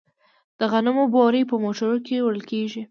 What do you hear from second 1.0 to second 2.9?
بورۍ په موټرو کې وړل کیږي.